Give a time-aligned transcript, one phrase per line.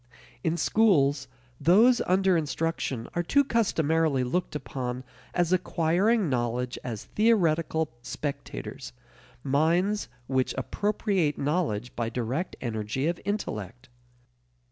[0.43, 1.27] In schools,
[1.59, 8.93] those under instruction are too customarily looked upon as acquiring knowledge as theoretical spectators,
[9.43, 13.89] minds which appropriate knowledge by direct energy of intellect.